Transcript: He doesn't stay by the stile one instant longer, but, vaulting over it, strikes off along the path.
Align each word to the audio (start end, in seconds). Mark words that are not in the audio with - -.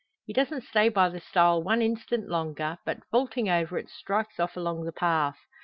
He 0.25 0.33
doesn't 0.33 0.63
stay 0.63 0.89
by 0.89 1.09
the 1.09 1.19
stile 1.19 1.61
one 1.61 1.79
instant 1.83 2.27
longer, 2.27 2.79
but, 2.85 3.01
vaulting 3.11 3.49
over 3.49 3.77
it, 3.77 3.87
strikes 3.87 4.39
off 4.39 4.57
along 4.57 4.85
the 4.85 4.91
path. 4.91 5.37